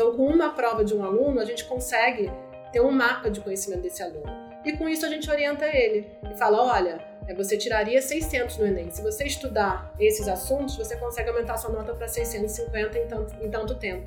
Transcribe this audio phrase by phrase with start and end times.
[0.00, 2.32] Então, com uma prova de um aluno, a gente consegue
[2.72, 4.24] ter um mapa de conhecimento desse aluno.
[4.64, 8.66] E com isso a gente orienta ele e fala: olha, é, você tiraria 600 no
[8.66, 8.90] Enem.
[8.90, 13.50] Se você estudar esses assuntos, você consegue aumentar sua nota para 650 em tanto, em
[13.50, 14.06] tanto tempo.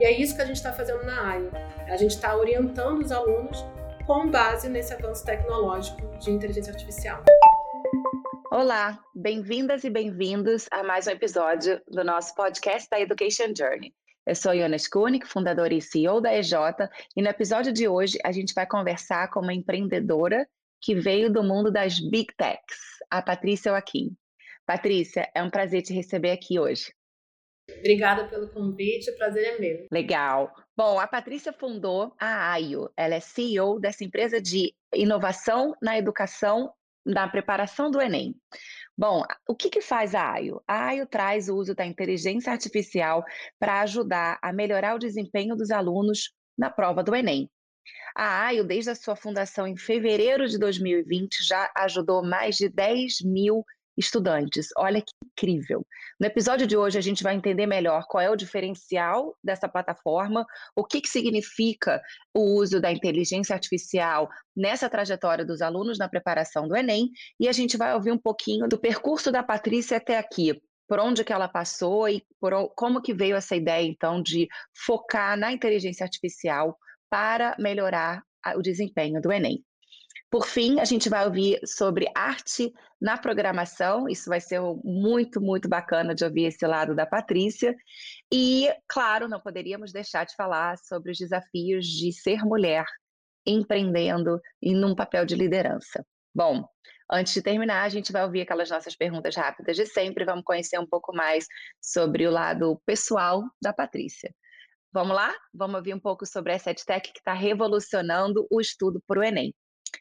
[0.00, 1.52] E é isso que a gente está fazendo na AIO.
[1.86, 3.64] A gente está orientando os alunos
[4.08, 7.22] com base nesse avanço tecnológico de inteligência artificial.
[8.50, 13.94] Olá, bem-vindas e bem-vindos a mais um episódio do nosso podcast da Education Journey.
[14.28, 16.52] Eu sou Iona Skunik, fundadora e CEO da EJ,
[17.16, 20.46] e no episódio de hoje a gente vai conversar com uma empreendedora
[20.82, 22.78] que veio do mundo das Big Techs,
[23.10, 24.14] a Patrícia Joaquim.
[24.66, 26.92] Patrícia, é um prazer te receber aqui hoje.
[27.78, 29.86] Obrigada pelo convite, o prazer é meu.
[29.90, 30.52] Legal.
[30.76, 32.90] Bom, a Patrícia fundou a AIO.
[32.98, 36.70] Ela é CEO dessa empresa de inovação na educação,
[37.02, 38.34] na preparação do Enem.
[38.98, 40.60] Bom, o que, que faz a AIO?
[40.66, 43.22] A AIO traz o uso da inteligência artificial
[43.56, 47.48] para ajudar a melhorar o desempenho dos alunos na prova do Enem.
[48.12, 53.20] A AIO, desde a sua fundação em fevereiro de 2020, já ajudou mais de 10
[53.20, 53.64] mil
[53.98, 54.68] estudantes.
[54.76, 55.84] Olha que incrível.
[56.20, 60.46] No episódio de hoje, a gente vai entender melhor qual é o diferencial dessa plataforma,
[60.76, 62.00] o que, que significa
[62.32, 67.52] o uso da inteligência artificial nessa trajetória dos alunos na preparação do Enem, e a
[67.52, 70.60] gente vai ouvir um pouquinho do percurso da Patrícia até aqui.
[70.86, 74.48] Por onde que ela passou e por, como que veio essa ideia, então, de
[74.86, 76.78] focar na inteligência artificial
[77.10, 78.22] para melhorar
[78.56, 79.62] o desempenho do Enem.
[80.30, 84.08] Por fim, a gente vai ouvir sobre arte na programação.
[84.08, 87.74] Isso vai ser muito, muito bacana de ouvir esse lado da Patrícia.
[88.32, 92.84] E, claro, não poderíamos deixar de falar sobre os desafios de ser mulher
[93.46, 96.04] empreendendo e num papel de liderança.
[96.34, 96.68] Bom,
[97.10, 100.26] antes de terminar, a gente vai ouvir aquelas nossas perguntas rápidas de sempre.
[100.26, 101.46] Vamos conhecer um pouco mais
[101.80, 104.34] sobre o lado pessoal da Patrícia.
[104.92, 105.34] Vamos lá?
[105.54, 109.54] Vamos ouvir um pouco sobre essa EdTech que está revolucionando o estudo para o Enem.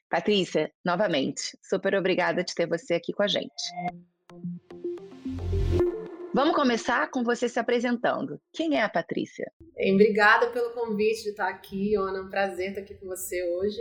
[0.10, 3.64] Patrícia, novamente, super obrigada de ter você aqui com a gente.
[6.34, 8.40] Vamos começar com você se apresentando.
[8.54, 9.52] Quem é a Patrícia?
[9.76, 12.20] Bem, obrigada pelo convite de estar aqui, Ana.
[12.20, 13.80] É um prazer estar aqui com você hoje.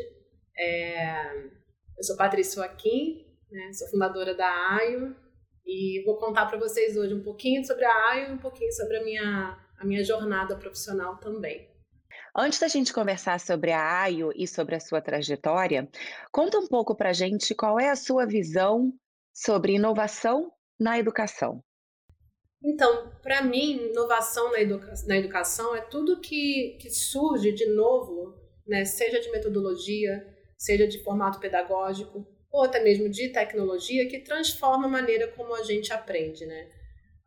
[0.59, 1.37] É...
[1.99, 3.72] Eu sou Patrícia Joaquim, né?
[3.72, 5.15] sou fundadora da AIO
[5.66, 8.97] e vou contar para vocês hoje um pouquinho sobre a AIO e um pouquinho sobre
[8.99, 11.69] a minha a minha jornada profissional também.
[12.39, 15.89] Antes da gente conversar sobre a AIO e sobre a sua trajetória,
[16.31, 18.93] conta um pouco para a gente qual é a sua visão
[19.33, 21.65] sobre inovação na educação.
[22.63, 28.35] Então, para mim, inovação na, educa na, educação é tudo que, que surge de novo,
[28.67, 30.23] né, seja de metodologia,
[30.59, 35.63] seja de formato pedagógico, ou até mesmo de tecnologia, que transforma a maneira como a
[35.63, 36.45] gente aprende.
[36.45, 36.71] Né?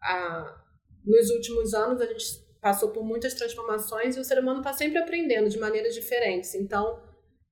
[0.04, 0.64] A,
[1.04, 4.98] nos últimos anos a gente passou por muitas transformações e o ser humano está sempre
[4.98, 6.56] aprendendo de maneiras diferentes.
[6.56, 7.02] Então,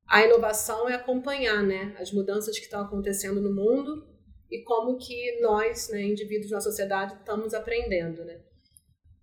[0.08, 4.08] a inovação é acompanhar né, as mudanças que estão acontecendo no mundo
[4.50, 8.24] e como que nós, né, indivíduos na sociedade, estamos aprendendo.
[8.24, 8.40] Né?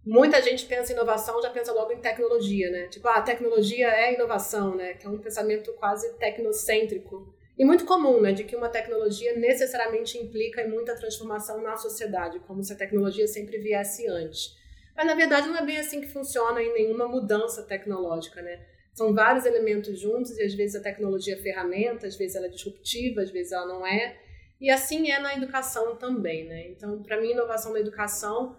[0.04, 2.88] Muita gente pensa em inovação, já pensa logo em tecnologia, né?
[2.88, 4.92] Tipo, ah, a tecnologia é inovação, né?
[4.92, 7.34] Que é um pensamento quase tecnocêntrico.
[7.56, 12.40] E muito comum, né, de que uma tecnologia necessariamente implica em muita transformação na sociedade,
[12.40, 14.56] como se a tecnologia sempre viesse antes.
[14.96, 18.64] Mas na verdade não é bem assim que funciona em nenhuma mudança tecnológica, né?
[18.94, 22.50] São vários elementos juntos e às vezes a tecnologia é ferramenta, às vezes ela é
[22.50, 24.16] disruptiva, às vezes ela não é.
[24.60, 26.68] E assim é na educação também, né?
[26.68, 28.56] Então, para mim, inovação na educação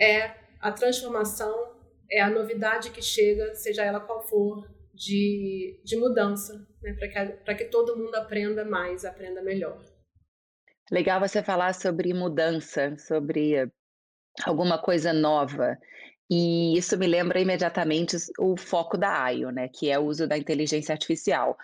[0.00, 0.30] é
[0.60, 1.74] a transformação,
[2.10, 4.64] é a novidade que chega, seja ela qual for,
[4.94, 6.94] de, de mudança, né?
[6.94, 9.82] para que, que todo mundo aprenda mais, aprenda melhor.
[10.90, 13.70] Legal você falar sobre mudança, sobre
[14.42, 15.78] alguma coisa nova.
[16.30, 20.38] E isso me lembra imediatamente o foco da AIO, né, que é o uso da
[20.38, 21.56] inteligência artificial.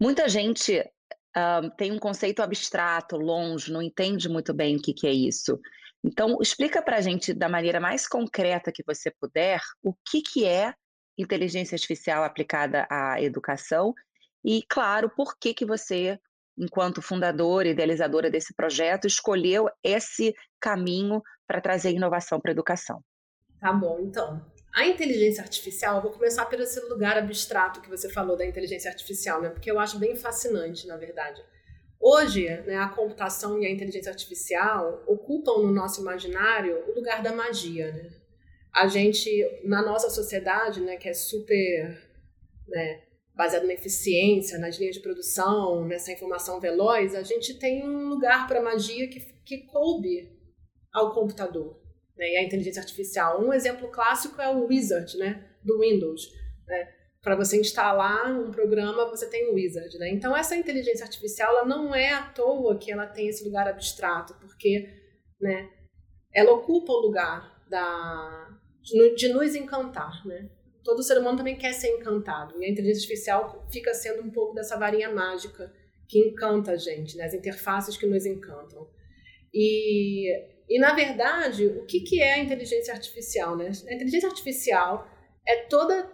[0.00, 5.06] Muita gente uh, tem um conceito abstrato, longe, não entende muito bem o que, que
[5.06, 5.60] é isso.
[6.02, 10.46] Então, explica para a gente, da maneira mais concreta que você puder, o que, que
[10.46, 10.74] é
[11.16, 13.94] inteligência artificial aplicada à educação
[14.44, 16.18] e, claro, por que, que você,
[16.58, 23.00] enquanto fundadora e idealizadora desse projeto, escolheu esse caminho para trazer inovação para a educação.
[23.60, 24.44] Tá bom, então.
[24.74, 29.40] A inteligência artificial, vou começar pelo esse lugar abstrato que você falou da inteligência artificial,
[29.40, 29.50] né?
[29.50, 31.42] Porque eu acho bem fascinante, na verdade.
[32.00, 37.32] Hoje, né, a computação e a inteligência artificial ocupam no nosso imaginário o lugar da
[37.32, 38.10] magia, né?
[38.74, 39.30] a gente,
[39.62, 41.96] na nossa sociedade, né, que é super
[42.66, 43.02] né,
[43.32, 48.48] baseada na eficiência, nas linhas de produção, nessa informação veloz, a gente tem um lugar
[48.48, 50.28] para magia que, que coube
[50.94, 51.76] ao computador
[52.16, 53.42] né, e à inteligência artificial.
[53.42, 56.32] Um exemplo clássico é o Wizard, né, do Windows.
[56.66, 56.88] Né?
[57.20, 59.98] Para você instalar um programa, você tem o Wizard.
[59.98, 60.10] Né?
[60.10, 64.34] Então, essa inteligência artificial ela não é à toa que ela tem esse lugar abstrato,
[64.34, 64.88] porque
[65.40, 65.68] né,
[66.32, 70.24] ela ocupa o lugar da, de, de nos encantar.
[70.26, 70.48] Né?
[70.84, 74.54] Todo ser humano também quer ser encantado, e a inteligência artificial fica sendo um pouco
[74.54, 75.72] dessa varinha mágica
[76.06, 77.24] que encanta a gente, né?
[77.24, 78.86] as interfaces que nos encantam.
[79.52, 83.56] E, e na verdade, o que, que é a inteligência artificial?
[83.56, 83.70] Né?
[83.88, 85.08] A inteligência artificial
[85.46, 86.10] é toda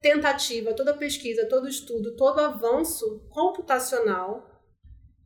[0.00, 4.48] tentativa, toda pesquisa, todo estudo, todo avanço computacional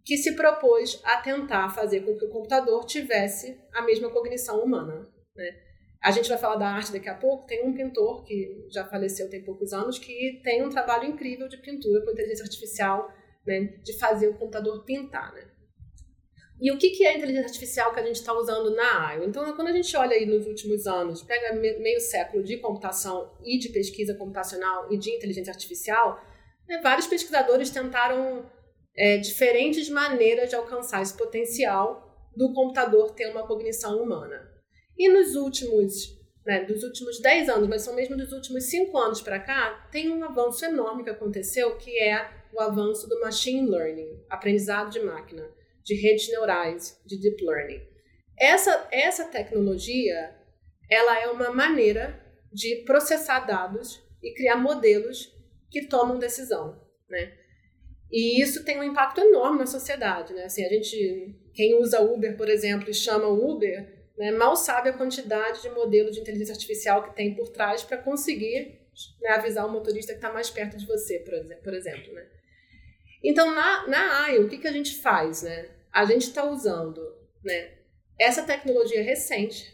[0.05, 5.09] que se propôs a tentar fazer com que o computador tivesse a mesma cognição humana.
[5.35, 5.57] Né?
[6.03, 7.47] A gente vai falar da arte daqui a pouco.
[7.47, 11.57] Tem um pintor que já faleceu tem poucos anos que tem um trabalho incrível de
[11.57, 13.11] pintura com inteligência artificial,
[13.47, 15.33] né, de fazer o computador pintar.
[15.33, 15.47] Né?
[16.61, 19.25] E o que, que é inteligência artificial que a gente está usando na AIO?
[19.25, 23.59] Então, quando a gente olha aí nos últimos anos, pega meio século de computação e
[23.59, 26.23] de pesquisa computacional e de inteligência artificial,
[26.69, 28.49] né, vários pesquisadores tentaram
[28.97, 34.49] é, diferentes maneiras de alcançar esse potencial do computador ter uma cognição humana.
[34.97, 36.17] E nos últimos,
[36.47, 40.09] né, dos últimos 10 anos, mas são mesmo dos últimos 5 anos para cá, tem
[40.09, 45.45] um avanço enorme que aconteceu, que é o avanço do machine learning, aprendizado de máquina
[45.85, 47.81] de redes neurais, de deep learning.
[48.39, 50.35] Essa, essa tecnologia,
[50.91, 52.21] ela é uma maneira
[52.53, 55.33] de processar dados e criar modelos
[55.71, 57.37] que tomam decisão, né?
[58.11, 60.45] E isso tem um impacto enorme na sociedade, né?
[60.45, 64.93] Assim, a gente, quem usa Uber, por exemplo, e chama Uber, né, mal sabe a
[64.93, 68.81] quantidade de modelo de inteligência artificial que tem por trás para conseguir
[69.21, 71.19] né, avisar o motorista que está mais perto de você,
[71.63, 72.25] por exemplo, né?
[73.25, 75.71] Então, na, na AI, o que, que a gente faz, né?
[75.91, 77.01] A gente está usando,
[77.43, 77.73] né,
[78.19, 79.73] essa tecnologia recente,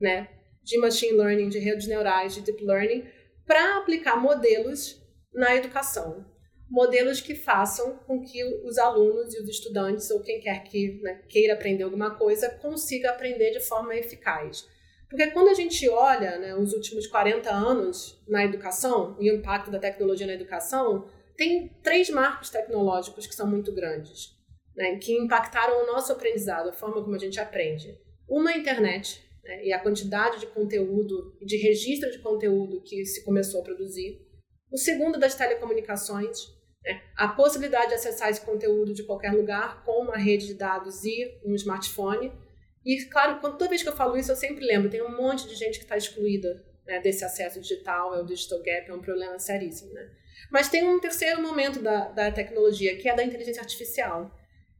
[0.00, 0.28] né,
[0.62, 3.04] de machine learning, de redes neurais, de deep learning,
[3.44, 5.02] para aplicar modelos
[5.32, 6.24] na educação.
[6.70, 11.20] Modelos que façam com que os alunos e os estudantes, ou quem quer que né,
[11.28, 14.66] queira aprender alguma coisa, consiga aprender de forma eficaz.
[15.08, 19.78] Porque quando a gente olha né, os últimos 40 anos na educação, o impacto da
[19.78, 24.36] tecnologia na educação, tem três marcos tecnológicos que são muito grandes,
[24.76, 27.98] né, que impactaram o nosso aprendizado, a forma como a gente aprende.
[28.28, 32.82] Uma é a internet, né, e a quantidade de conteúdo e de registro de conteúdo
[32.82, 34.20] que se começou a produzir.
[34.72, 36.38] O segundo das telecomunicações,
[36.84, 41.04] né, a possibilidade de acessar esse conteúdo de qualquer lugar com uma rede de dados
[41.04, 42.32] e um smartphone.
[42.84, 45.54] E, claro, toda vez que eu falo isso, eu sempre lembro, tem um monte de
[45.54, 49.38] gente que está excluída né, desse acesso digital, é o digital gap, é um problema
[49.38, 49.92] seríssimo.
[49.92, 50.10] Né?
[50.50, 54.30] Mas tem um terceiro momento da, da tecnologia, que é da inteligência artificial,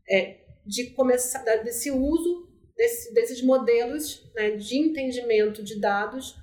[0.08, 2.44] é, de começar desse uso
[2.76, 6.36] desse, desses modelos né, de entendimento de dados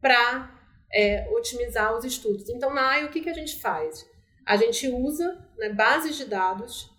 [0.00, 0.60] para
[0.92, 2.48] é, otimizar os estudos.
[2.48, 4.08] Então, na AI, o que, que a gente faz?
[4.46, 6.90] A gente usa né, bases de dados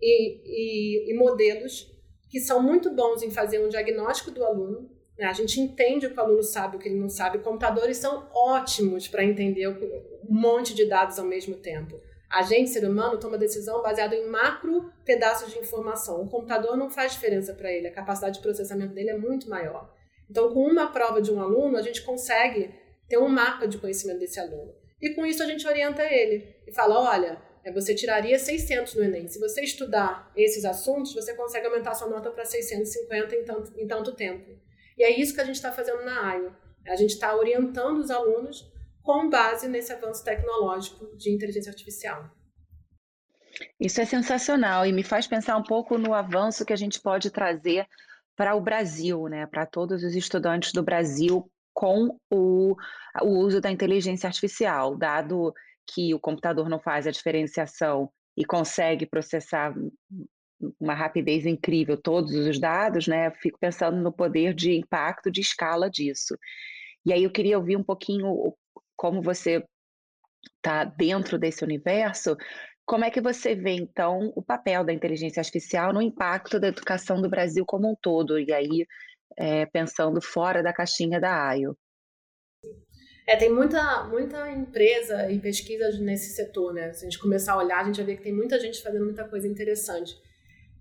[0.00, 1.90] e, e, e modelos
[2.28, 4.90] que são muito bons em fazer um diagnóstico do aluno?
[5.24, 7.38] A gente entende o que o aluno sabe, o que ele não sabe.
[7.38, 9.78] Computadores são ótimos para entender um
[10.28, 12.00] monte de dados ao mesmo tempo.
[12.30, 16.22] A gente, ser humano, toma decisão baseada em macro pedaços de informação.
[16.22, 19.92] O computador não faz diferença para ele, a capacidade de processamento dele é muito maior.
[20.30, 22.72] Então, com uma prova de um aluno, a gente consegue
[23.08, 24.72] ter um mapa de conhecimento desse aluno.
[25.02, 29.02] E com isso a gente orienta ele e fala: olha, é, você tiraria 600 no
[29.02, 29.26] Enem.
[29.26, 33.86] Se você estudar esses assuntos, você consegue aumentar sua nota para 650 em tanto, em
[33.86, 34.56] tanto tempo.
[35.00, 36.54] E é isso que a gente está fazendo na AIO.
[36.86, 38.70] A gente está orientando os alunos
[39.02, 42.30] com base nesse avanço tecnológico de inteligência artificial.
[43.80, 47.30] Isso é sensacional e me faz pensar um pouco no avanço que a gente pode
[47.30, 47.86] trazer
[48.36, 49.46] para o Brasil, né?
[49.46, 52.76] para todos os estudantes do Brasil com o,
[53.22, 55.54] o uso da inteligência artificial, dado
[55.86, 59.74] que o computador não faz a diferenciação e consegue processar
[60.78, 63.30] uma rapidez incrível todos os dados, né?
[63.42, 66.36] Fico pensando no poder de impacto de escala disso.
[67.04, 68.54] E aí eu queria ouvir um pouquinho
[68.96, 69.64] como você
[70.56, 72.36] está dentro desse universo.
[72.84, 77.20] Como é que você vê, então, o papel da inteligência artificial no impacto da educação
[77.22, 78.38] do Brasil como um todo?
[78.38, 78.86] E aí,
[79.38, 81.76] é, pensando fora da caixinha da AIO.
[83.26, 86.92] É, tem muita, muita empresa e pesquisa nesse setor, né?
[86.92, 89.04] Se a gente começar a olhar, a gente vai ver que tem muita gente fazendo
[89.04, 90.20] muita coisa interessante.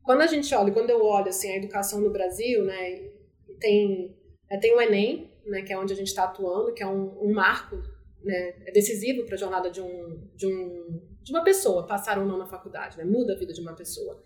[0.10, 3.12] Quando a gente olha, quando eu olho assim, a educação no Brasil, né,
[3.60, 4.18] tem,
[4.50, 7.16] é, tem o Enem, né, que é onde a gente está atuando, que é um,
[7.22, 7.76] um marco
[8.24, 12.26] né, é decisivo para a jornada de, um, de, um, de uma pessoa passar ou
[12.26, 14.26] não na faculdade, né, muda a vida de uma pessoa.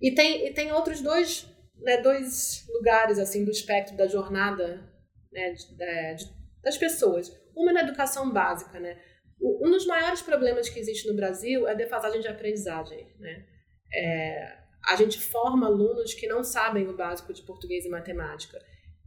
[0.00, 4.82] E tem, e tem outros dois, né, dois lugares assim do espectro da jornada
[5.30, 6.32] né, de, de,
[6.62, 7.38] das pessoas.
[7.54, 8.98] Uma na educação básica, né?
[9.38, 13.46] Um dos maiores problemas que existe no Brasil é a defasagem de aprendizagem, né?
[13.92, 18.58] É, a gente forma alunos que não sabem o básico de português e matemática.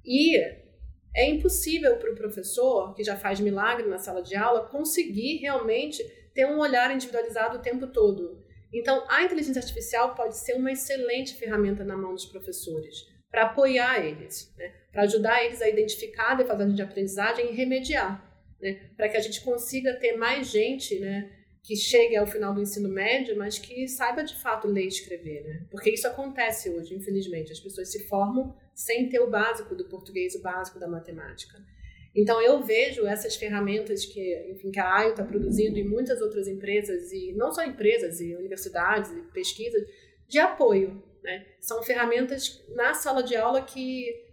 [0.06, 0.38] E
[1.16, 6.04] é impossível para o professor, que já faz milagre na sala de aula, conseguir realmente
[6.34, 8.42] ter um olhar individualizado o tempo todo.
[8.74, 14.06] Então, a inteligência artificial pode ser uma excelente ferramenta na mão dos professores para apoiar
[14.06, 14.74] eles, né?
[14.92, 18.22] para ajudar eles a identificar a defasagem de aprendizagem e remediar,
[18.62, 18.92] né?
[18.96, 21.32] para que a gente consiga ter mais gente né,
[21.64, 25.44] que chegue ao final do ensino médio, mas que saiba de fato ler e escrever.
[25.44, 25.68] Né?
[25.70, 27.52] Porque isso acontece hoje, infelizmente.
[27.52, 31.58] As pessoas se formam sem ter o básico do português, o básico da matemática.
[32.16, 36.48] Então eu vejo essas ferramentas que, enfim, que a AIO está produzindo e muitas outras
[36.48, 39.82] empresas, e não só empresas, e universidades, e pesquisas,
[40.28, 41.02] de apoio.
[41.24, 41.46] Né?
[41.60, 44.26] São ferramentas na sala de aula que,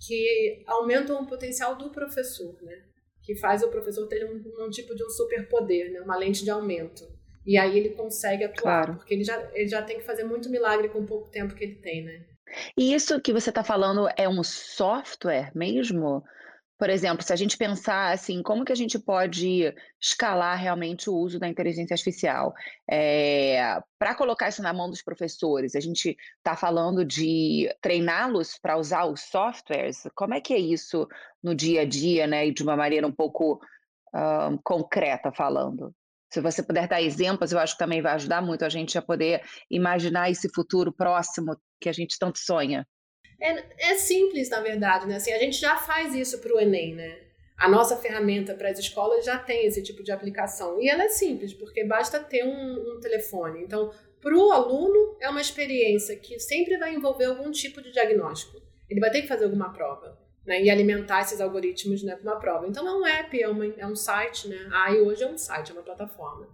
[0.00, 2.84] que aumentam o potencial do professor, né?
[3.28, 6.00] Que faz o professor ter um, um tipo de um superpoder, né?
[6.00, 7.06] uma lente de aumento.
[7.46, 8.94] E aí ele consegue atuar, claro.
[8.94, 11.62] porque ele já, ele já tem que fazer muito milagre com o pouco tempo que
[11.62, 12.24] ele tem, né?
[12.74, 16.24] E isso que você está falando é um software mesmo?
[16.78, 21.14] Por exemplo, se a gente pensar assim, como que a gente pode escalar realmente o
[21.14, 22.54] uso da inteligência artificial?
[22.88, 28.78] É, para colocar isso na mão dos professores, a gente está falando de treiná-los para
[28.78, 30.06] usar os softwares?
[30.14, 31.08] Como é que é isso
[31.42, 32.46] no dia a dia, né?
[32.46, 33.60] E de uma maneira um pouco
[34.62, 35.92] concreta falando?
[36.32, 39.02] Se você puder dar exemplos, eu acho que também vai ajudar muito a gente a
[39.02, 42.86] poder imaginar esse futuro próximo que a gente tanto sonha.
[43.40, 45.16] É, é simples, na verdade, né?
[45.16, 47.18] Assim, a gente já faz isso para o Enem, né?
[47.56, 50.80] A nossa ferramenta para as escolas já tem esse tipo de aplicação.
[50.80, 53.62] E ela é simples, porque basta ter um, um telefone.
[53.62, 58.60] Então, para o aluno, é uma experiência que sempre vai envolver algum tipo de diagnóstico.
[58.88, 60.18] Ele vai ter que fazer alguma prova.
[60.46, 62.66] Né, e alimentar esses algoritmos né, com uma prova.
[62.66, 64.48] Então, é um app, é, uma, é um site.
[64.48, 64.56] Né?
[64.72, 66.48] A hoje é um site, é uma plataforma.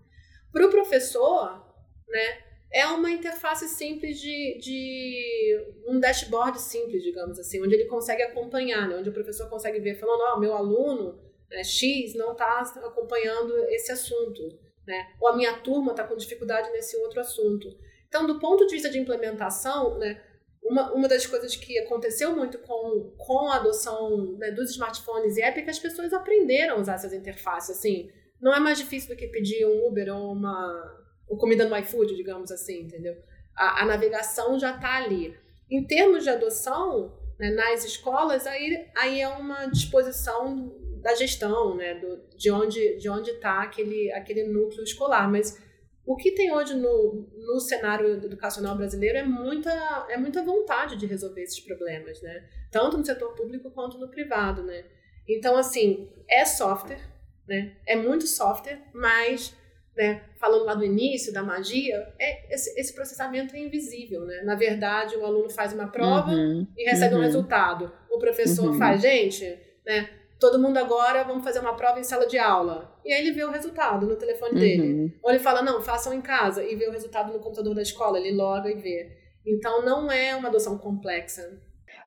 [0.51, 1.65] Para o professor,
[2.09, 2.39] né,
[2.75, 8.89] é uma interface simples de, de um dashboard simples, digamos assim, onde ele consegue acompanhar,
[8.89, 8.97] né?
[8.97, 11.17] onde o professor consegue ver, falando, ó, oh, meu aluno
[11.49, 14.43] né, X não está acompanhando esse assunto,
[14.85, 15.07] né?
[15.21, 17.69] ou a minha turma está com dificuldade nesse outro assunto.
[18.09, 20.21] Então, do ponto de vista de implementação, né,
[20.61, 25.43] uma, uma das coisas que aconteceu muito com, com a adoção né, dos smartphones e
[25.43, 29.11] app é que as pessoas aprenderam a usar essas interfaces, assim, não é mais difícil
[29.11, 33.17] do que pedir um Uber ou uma ou comida no iFood, digamos assim, entendeu?
[33.57, 35.37] A, a navegação já está ali.
[35.71, 41.95] Em termos de adoção, né, nas escolas, aí, aí é uma disposição da gestão, né,
[41.95, 45.31] do, de onde de onde está aquele, aquele núcleo escolar.
[45.31, 45.61] Mas
[46.07, 49.71] o que tem hoje no, no cenário educacional brasileiro é muita,
[50.11, 52.47] é muita vontade de resolver esses problemas, né?
[52.71, 54.85] Tanto no setor público quanto no privado, né?
[55.27, 57.01] Então, assim, é software,
[57.49, 57.77] né?
[57.87, 59.57] É muito software, mas
[59.97, 64.43] né, falando lá do início da magia, é, esse, esse, processamento é invisível, né?
[64.43, 67.21] Na verdade, o aluno faz uma prova uhum, e recebe uhum.
[67.21, 67.93] um resultado.
[68.11, 68.79] O professor uhum.
[68.79, 69.45] faz, gente,
[69.87, 70.09] né?
[70.41, 72.93] Todo mundo agora vamos fazer uma prova em sala de aula.
[73.05, 74.83] E aí ele vê o resultado no telefone dele.
[74.83, 75.13] Uhum.
[75.23, 78.19] Ou ele fala, não, façam em casa e vê o resultado no computador da escola,
[78.19, 79.17] ele loga e vê.
[79.47, 81.43] Então não é uma adoção complexa.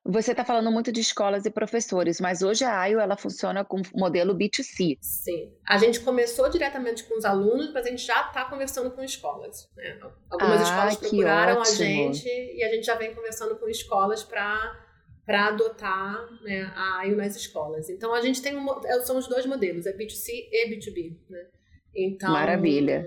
[0.04, 3.82] Você está falando muito de escolas e professores, mas hoje a AIO ela funciona com
[3.94, 4.98] modelo B2C.
[5.00, 5.52] Sim.
[5.66, 9.68] A gente começou diretamente com os alunos, mas a gente já está conversando com escolas.
[9.76, 9.98] Né?
[10.30, 14.86] Algumas ah, escolas procuraram a gente e a gente já vem conversando com escolas para
[15.26, 17.90] para adotar né, a AIO nas escolas.
[17.90, 21.18] Então a gente tem um, é, são os dois modelos, é B2C e B2B.
[21.28, 21.46] Né?
[21.94, 23.06] Então, Maravilha.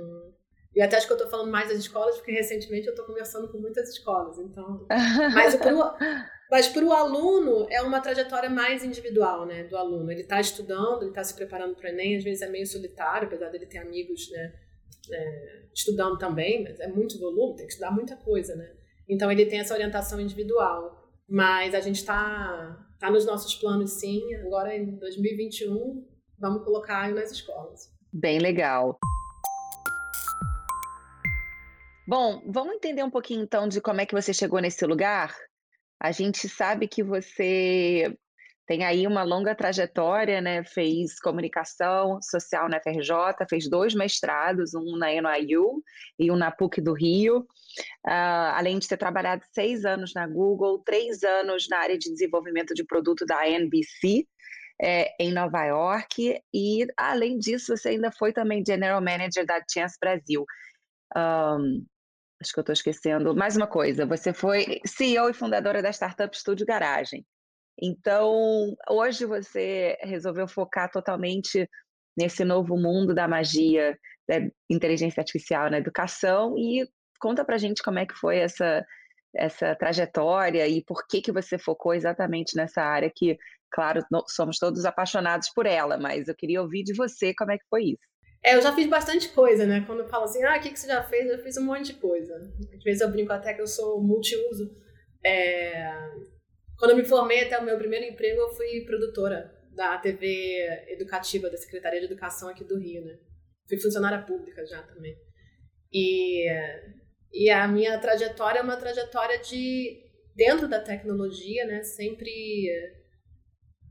[0.76, 3.52] E até acho que eu estou falando mais das escolas, porque recentemente eu estou conversando
[3.52, 4.38] com muitas escolas.
[4.38, 4.86] Então,
[5.34, 5.80] mas pro,
[6.51, 9.63] mas para o aluno é uma trajetória mais individual, né?
[9.63, 10.12] Do aluno.
[10.12, 13.25] Ele está estudando, ele está se preparando para o Enem, às vezes é meio solitário,
[13.29, 14.53] apesar dele ter amigos, né?
[15.10, 18.70] É, estudando também, mas é muito volume, tem que estudar muita coisa, né?
[19.08, 21.00] Então ele tem essa orientação individual.
[21.25, 24.22] Mas a gente está tá nos nossos planos, sim.
[24.46, 26.05] Agora em 2021,
[26.38, 27.89] vamos colocar nas escolas.
[28.12, 29.00] Bem legal.
[32.05, 35.34] Bom, vamos entender um pouquinho então de como é que você chegou nesse lugar?
[36.01, 38.12] A gente sabe que você
[38.65, 40.63] tem aí uma longa trajetória, né?
[40.63, 45.84] Fez comunicação social na FRJ, fez dois mestrados, um na NYU
[46.17, 47.41] e um na PUC do Rio.
[48.08, 52.74] Uh, além de ter trabalhado seis anos na Google, três anos na área de desenvolvimento
[52.74, 54.25] de produto da NBC,
[54.81, 59.96] é, em Nova York, e além disso, você ainda foi também General Manager da Chance
[60.01, 60.43] Brasil.
[61.15, 61.86] Um,
[62.42, 63.36] Acho que eu estou esquecendo.
[63.36, 67.24] Mais uma coisa, você foi CEO e fundadora da startup Estúdio Garagem.
[67.80, 71.70] Então, hoje você resolveu focar totalmente
[72.18, 73.96] nesse novo mundo da magia
[74.28, 76.88] da inteligência artificial na educação e
[77.20, 78.84] conta pra gente como é que foi essa
[79.34, 83.38] essa trajetória e por que que você focou exatamente nessa área que,
[83.72, 87.64] claro, somos todos apaixonados por ela, mas eu queria ouvir de você como é que
[87.70, 88.12] foi isso.
[88.44, 89.84] É, eu já fiz bastante coisa, né?
[89.86, 91.30] Quando eu falo assim, ah, o que, que você já fez?
[91.30, 92.36] Eu fiz um monte de coisa.
[92.76, 94.76] Às vezes eu brinco até que eu sou multiuso.
[95.24, 95.94] É...
[96.78, 101.50] Quando eu me formei, até o meu primeiro emprego, eu fui produtora da TV educativa
[101.50, 103.20] da Secretaria de Educação aqui do Rio, né?
[103.70, 105.16] Fui funcionária pública já também.
[105.94, 106.50] E,
[107.32, 110.02] e a minha trajetória é uma trajetória de
[110.36, 111.84] dentro da tecnologia, né?
[111.84, 112.32] Sempre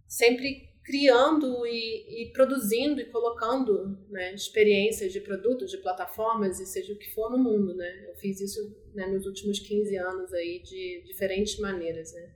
[0.09, 6.93] sempre criando e, e produzindo e colocando né, experiências de produtos, de plataformas e seja
[6.93, 8.07] o que for no mundo, né?
[8.09, 8.61] Eu fiz isso
[8.95, 12.35] né, nos últimos 15 anos aí de diferentes maneiras, né?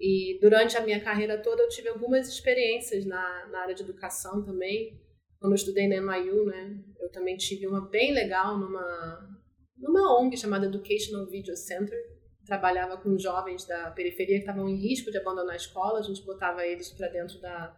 [0.00, 4.44] E durante a minha carreira toda eu tive algumas experiências na, na área de educação
[4.44, 5.00] também.
[5.38, 9.40] Quando eu estudei na NYU, né, eu também tive uma bem legal numa,
[9.76, 11.98] numa ONG chamada Educational Video Center.
[12.46, 15.98] Trabalhava com jovens da periferia que estavam em risco de abandonar a escola.
[15.98, 17.74] A gente botava eles para dentro da,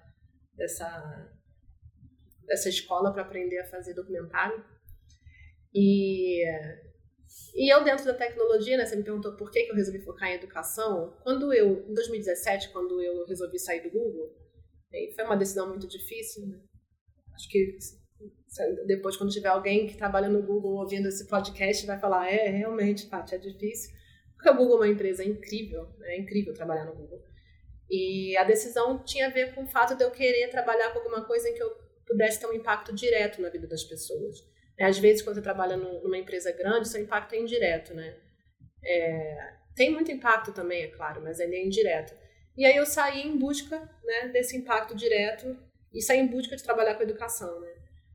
[0.55, 1.33] dessa,
[2.45, 4.65] dessa escola para aprender a fazer documentário.
[5.75, 6.45] E
[7.55, 10.29] e eu, dentro da tecnologia, né, você me perguntou por que, que eu resolvi focar
[10.29, 11.17] em educação.
[11.23, 14.35] Quando eu, em 2017, quando eu resolvi sair do Google,
[15.15, 16.47] foi uma decisão muito difícil.
[16.47, 16.61] Né?
[17.35, 17.79] Acho que
[18.87, 23.07] depois, quando tiver alguém que trabalha no Google ouvindo esse podcast, vai falar: é, realmente,
[23.07, 23.95] Paty, é difícil.
[24.47, 26.15] Porque o Google é uma empresa incrível, né?
[26.15, 27.21] é incrível trabalhar no Google.
[27.91, 31.25] E a decisão tinha a ver com o fato de eu querer trabalhar com alguma
[31.25, 31.71] coisa em que eu
[32.07, 34.39] pudesse ter um impacto direto na vida das pessoas.
[34.79, 38.17] É, às vezes, quando você trabalha numa empresa grande, seu impacto é indireto, né?
[38.85, 42.15] É, tem muito impacto também, é claro, mas ele é indireto.
[42.57, 45.59] E aí eu saí em busca né, desse impacto direto
[45.93, 47.73] e saí em busca de trabalhar com educação, né?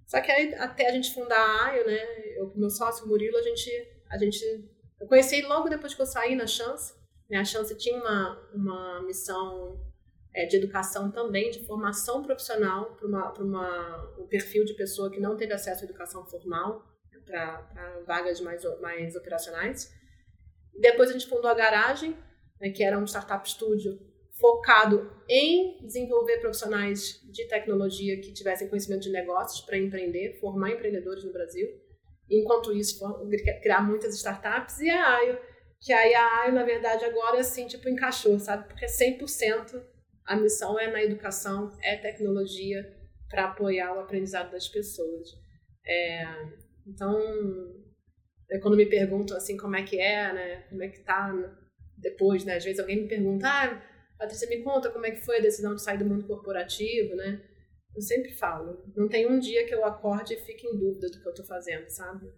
[0.08, 2.00] Só que aí, até a gente fundar a AIO, né,
[2.38, 3.70] eu com meu sócio Murilo, a gente,
[4.10, 4.70] a gente,
[5.02, 6.94] eu conheci logo depois que eu saí na Chance,
[7.30, 9.82] né, a Chance tinha uma, uma missão
[10.34, 13.44] é, de educação também, de formação profissional para
[14.20, 16.88] um perfil de pessoa que não teve acesso à educação formal,
[17.26, 19.92] para vagas mais, mais operacionais.
[20.80, 22.16] Depois a gente fundou a Garagem,
[22.60, 24.00] né, que era um startup studio
[24.40, 31.24] focado em desenvolver profissionais de tecnologia que tivessem conhecimento de negócios para empreender, formar empreendedores
[31.24, 31.68] no Brasil.
[32.32, 33.00] Enquanto isso,
[33.62, 34.80] criar muitas startups.
[34.80, 35.39] E a AIO,
[35.82, 38.67] que aí a AIO, na verdade, agora, assim, tipo, encaixou, sabe?
[38.67, 39.84] Porque é 100%
[40.26, 42.89] a missão é na educação, é tecnologia
[43.30, 45.30] para apoiar o aprendizado das pessoas.
[45.86, 46.24] É,
[46.88, 47.20] então,
[48.62, 51.34] quando me perguntam assim como é que é, né, como é que tá
[51.98, 53.82] depois, né, às vezes alguém me pergunta, ah,
[54.17, 57.41] Patrícia, me conta como é que foi a decisão de sair do mundo corporativo, né?
[57.95, 61.19] Eu sempre falo, não tem um dia que eu acorde e fique em dúvida do
[61.19, 62.32] que eu estou fazendo, sabe?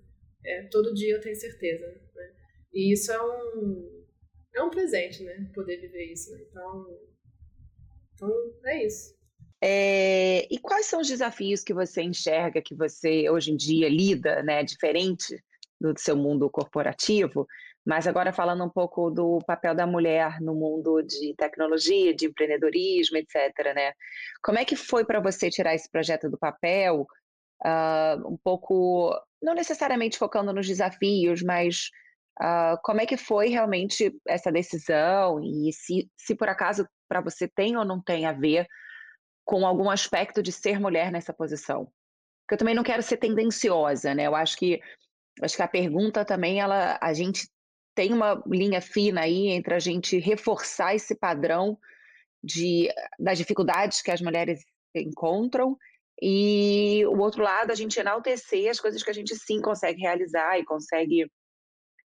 [0.43, 2.33] É, todo dia eu tenho certeza, né?
[2.73, 4.03] E isso é um
[4.55, 5.49] é um presente, né?
[5.53, 6.31] Poder viver isso.
[6.31, 6.43] Né?
[6.49, 6.99] Então,
[8.13, 8.31] então,
[8.65, 9.15] é isso.
[9.61, 14.43] É, e quais são os desafios que você enxerga que você hoje em dia lida,
[14.43, 15.41] né, diferente
[15.79, 17.47] do seu mundo corporativo,
[17.85, 23.17] mas agora falando um pouco do papel da mulher no mundo de tecnologia, de empreendedorismo,
[23.17, 23.73] etc.
[23.75, 23.93] Né?
[24.41, 27.05] Como é que foi para você tirar esse projeto do papel?
[27.65, 31.89] Uh, um pouco, não necessariamente focando nos desafios, mas
[32.41, 37.47] uh, como é que foi realmente essa decisão e se, se por acaso para você
[37.47, 38.65] tem ou não tem a ver
[39.45, 41.91] com algum aspecto de ser mulher nessa posição?
[42.43, 44.27] Porque eu também não quero ser tendenciosa, né?
[44.27, 44.79] Eu acho que
[45.41, 47.47] acho que a pergunta também ela a gente
[47.95, 51.77] tem uma linha fina aí entre a gente reforçar esse padrão
[52.43, 54.63] de das dificuldades que as mulheres
[54.95, 55.77] encontram
[56.21, 60.59] e o outro lado a gente enaltecer as coisas que a gente sim consegue realizar
[60.59, 61.27] e consegue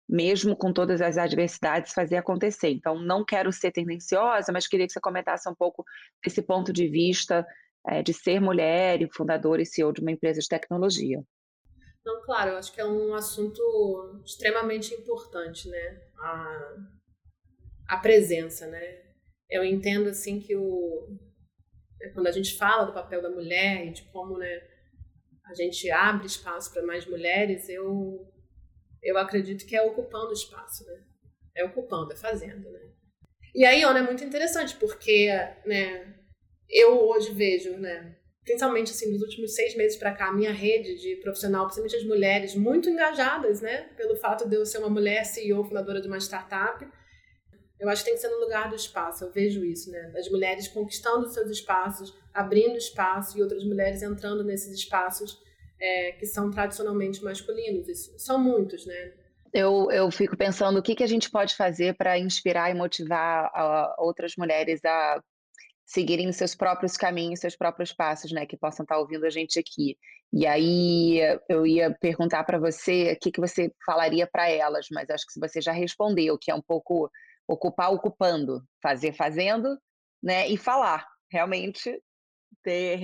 [0.08, 2.70] mesmo com todas as adversidades, fazer acontecer.
[2.70, 5.84] Então, não quero ser tendenciosa, mas queria que você comentasse um pouco
[6.24, 7.46] desse ponto de vista
[7.88, 11.24] é, de ser mulher e fundadora e CEO de uma empresa de tecnologia.
[12.06, 13.62] Não, claro, eu acho que é um assunto
[14.24, 16.02] extremamente importante, né?
[16.20, 16.76] A,
[17.88, 19.02] a presença, né?
[19.50, 21.08] Eu entendo, assim, que o,
[22.00, 24.62] né, quando a gente fala do papel da mulher e de como, né,
[25.46, 28.32] a gente abre espaço para mais mulheres, eu
[29.02, 31.04] eu acredito que é ocupando espaço, né?
[31.56, 32.92] É ocupando, é fazendo, né?
[33.54, 35.28] E aí, Ana, é muito interessante, porque,
[35.66, 36.16] né,
[36.70, 40.96] eu hoje vejo, né, principalmente assim, nos últimos seis meses para cá, a minha rede
[40.96, 45.26] de profissional, principalmente as mulheres, muito engajadas, né, pelo fato de eu ser uma mulher
[45.26, 46.88] CEO, fundadora de uma startup.
[47.80, 50.14] Eu acho que tem que ser no lugar do espaço, eu vejo isso, né?
[50.16, 55.38] As mulheres conquistando seus espaços, abrindo espaço e outras mulheres entrando nesses espaços
[55.78, 57.90] é, que são tradicionalmente masculinos.
[57.90, 59.12] Isso, são muitos, né?
[59.54, 63.52] Eu, eu fico pensando o que, que a gente pode fazer para inspirar e motivar
[63.54, 65.22] a, outras mulheres a
[65.86, 68.46] seguirem seus próprios caminhos, seus próprios passos, né?
[68.46, 69.98] Que possam estar ouvindo a gente aqui.
[70.34, 75.10] E aí eu ia perguntar para você o que, que você falaria para elas, mas
[75.10, 77.10] acho que você já respondeu, que é um pouco
[77.48, 79.78] ocupar ocupando, fazer fazendo,
[80.22, 80.48] né?
[80.48, 82.02] E falar, realmente
[82.64, 83.00] ter,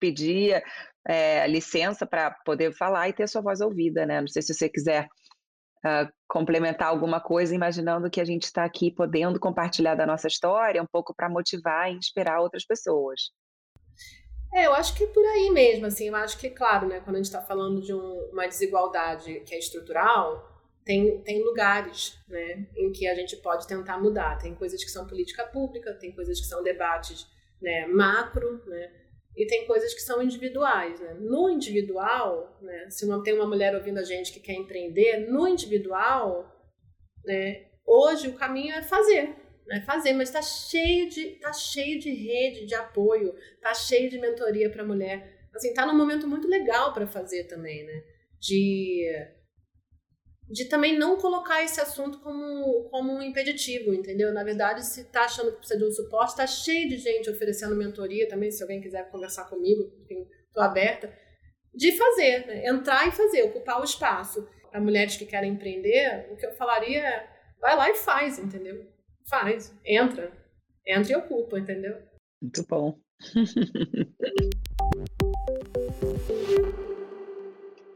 [0.00, 0.62] pedir
[1.06, 4.20] é, licença para poder falar e ter sua voz ouvida, né?
[4.20, 5.06] Não sei se você quiser
[5.84, 10.82] uh, complementar alguma coisa, imaginando que a gente está aqui podendo compartilhar da nossa história
[10.82, 13.30] um pouco para motivar e inspirar outras pessoas.
[14.52, 17.16] É, eu acho que é por aí mesmo, assim, eu acho que, claro, né, quando
[17.16, 22.66] a gente está falando de um, uma desigualdade que é estrutural, tem, tem lugares né,
[22.76, 24.38] em que a gente pode tentar mudar.
[24.38, 27.26] Tem coisas que são política pública, tem coisas que são debates
[27.60, 28.92] né, macro, né,
[29.36, 31.00] e tem coisas que são individuais.
[31.00, 31.14] Né?
[31.20, 35.48] No individual, né, se uma, tem uma mulher ouvindo a gente que quer empreender, no
[35.48, 36.50] individual,
[37.24, 39.36] né, hoje o caminho é fazer.
[39.66, 44.18] Né, fazer, mas está cheio de tá cheio de rede de apoio, tá cheio de
[44.18, 45.48] mentoria para mulher.
[45.54, 48.02] Assim, tá num momento muito legal para fazer também, né?
[48.38, 49.06] De
[50.48, 54.32] de também não colocar esse assunto como, como um impeditivo, entendeu?
[54.32, 57.74] Na verdade, se tá achando que precisa de um suporte, tá cheio de gente oferecendo
[57.74, 59.90] mentoria também, se alguém quiser conversar comigo,
[60.48, 61.10] estou aberta,
[61.74, 62.66] de fazer, né?
[62.66, 64.46] entrar e fazer, ocupar o espaço.
[64.70, 67.28] Para mulheres que querem empreender, o que eu falaria é,
[67.60, 68.84] vai lá e faz, entendeu?
[69.28, 70.32] Faz, entra,
[70.86, 71.96] entra e ocupa, entendeu?
[72.42, 72.98] Muito bom.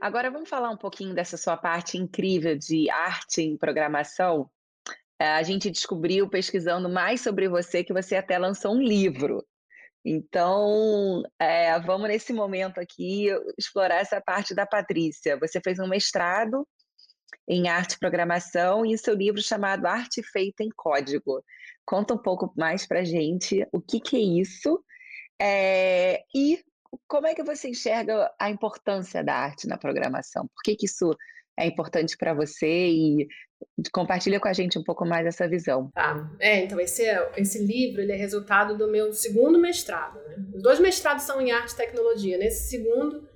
[0.01, 4.49] Agora vamos falar um pouquinho dessa sua parte incrível de arte em programação.
[5.19, 9.45] É, a gente descobriu pesquisando mais sobre você que você até lançou um livro.
[10.05, 13.27] Então, é, vamos nesse momento aqui
[13.59, 15.37] explorar essa parte da Patrícia.
[15.41, 16.67] Você fez um mestrado
[17.49, 21.43] em arte e programação e seu livro chamado Arte Feita em Código.
[21.85, 24.81] Conta um pouco mais para gente o que, que é isso
[25.41, 26.63] é, e
[27.07, 30.47] como é que você enxerga a importância da arte na programação?
[30.49, 31.15] Por que, que isso
[31.59, 33.29] é importante para você e
[33.93, 35.91] compartilha com a gente um pouco mais essa visão.
[35.91, 37.03] Tá, é, então esse,
[37.37, 40.21] esse livro ele é resultado do meu segundo mestrado.
[40.21, 40.37] Né?
[40.55, 42.39] Os dois mestrados são em arte e tecnologia.
[42.39, 43.29] Nesse segundo,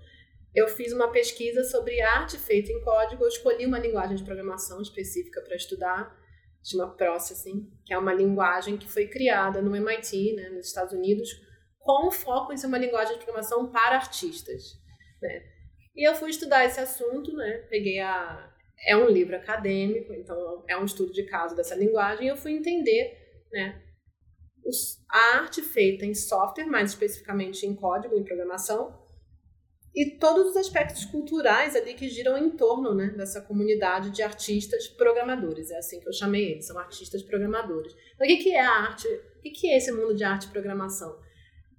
[0.54, 3.24] eu fiz uma pesquisa sobre arte feita em código.
[3.24, 6.16] Eu escolhi uma linguagem de programação específica para estudar,
[6.62, 11.30] chama Processing, que é uma linguagem que foi criada no MIT, né, nos Estados Unidos,
[11.82, 14.80] com foco em ser uma linguagem de programação para artistas.
[15.20, 15.42] Né?
[15.94, 17.58] E eu fui estudar esse assunto, né?
[17.68, 18.50] peguei a.
[18.84, 22.50] É um livro acadêmico, então é um estudo de caso dessa linguagem, e eu fui
[22.50, 23.16] entender
[23.52, 23.80] né,
[24.64, 29.00] os, a arte feita em software, mais especificamente em código, em programação,
[29.94, 34.88] e todos os aspectos culturais ali que giram em torno né, dessa comunidade de artistas
[34.88, 35.70] programadores.
[35.70, 37.94] É assim que eu chamei eles, são artistas programadores.
[38.14, 39.06] Então, o que, é a arte?
[39.06, 41.14] O que, que é esse mundo de arte e programação?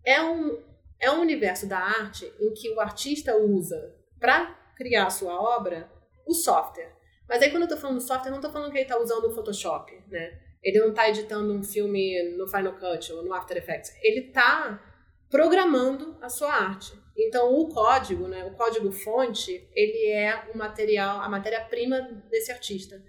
[0.05, 0.61] É um,
[0.99, 5.89] é um universo da arte em que o artista usa para criar a sua obra
[6.25, 6.93] o software.
[7.27, 9.25] Mas aí quando eu estou falando do software, não estou falando que ele está usando
[9.25, 10.39] o Photoshop, né?
[10.61, 13.93] Ele não está editando um filme no Final Cut ou no After Effects.
[14.01, 14.81] Ele está
[15.29, 16.93] programando a sua arte.
[17.17, 23.01] Então o código, né, o código fonte, ele é o material, a matéria-prima desse artista.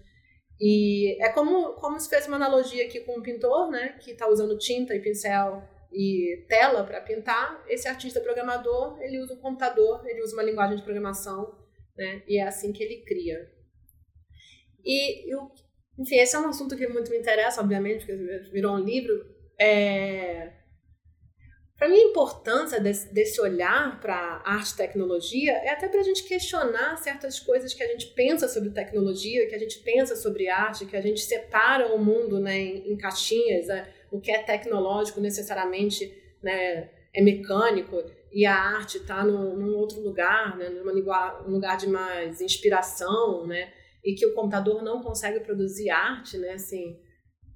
[0.60, 4.28] E é como como se fez uma analogia aqui com um pintor, né, que está
[4.28, 5.62] usando tinta e pincel
[5.94, 10.76] e tela para pintar, esse artista programador, ele usa o computador, ele usa uma linguagem
[10.76, 11.56] de programação,
[11.96, 12.22] né?
[12.26, 13.48] E é assim que ele cria.
[14.84, 15.50] E, eu,
[15.98, 19.24] enfim, esse é um assunto que muito me interessa, obviamente, porque virou um livro.
[19.58, 20.52] É...
[21.76, 26.04] Para mim, a importância desse, desse olhar para arte e tecnologia é até para a
[26.04, 30.48] gente questionar certas coisas que a gente pensa sobre tecnologia, que a gente pensa sobre
[30.48, 33.66] arte, que a gente separa o mundo né, em, em caixinhas.
[33.66, 33.92] Né?
[34.14, 40.00] O que é tecnológico necessariamente né, é mecânico e a arte está num, num, outro
[40.00, 40.92] lugar, né, numa
[41.46, 43.72] um lugar de mais inspiração, né,
[44.04, 46.96] e que o computador não consegue produzir arte, né, assim,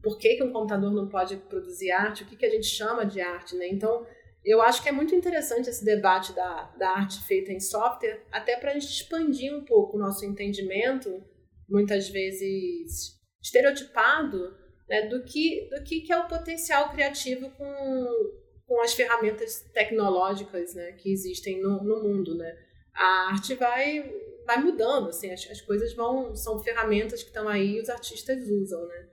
[0.02, 2.22] por que, que um computador não pode produzir arte?
[2.22, 3.68] O que, que a gente chama de arte, né?
[3.68, 4.06] Então,
[4.44, 8.56] eu acho que é muito interessante esse debate da, da arte feita em software, até
[8.56, 11.22] para a gente expandir um pouco o nosso entendimento,
[11.68, 14.56] muitas vezes estereotipado,
[14.88, 18.32] né, do, que, do que, que é o potencial criativo com,
[18.66, 22.34] com as ferramentas tecnológicas né, que existem no, no mundo.
[22.36, 22.56] Né?
[22.94, 24.10] A arte vai,
[24.46, 28.48] vai mudando, assim, as, as coisas vão são ferramentas que estão aí e os artistas
[28.48, 28.86] usam.
[28.86, 29.08] Né?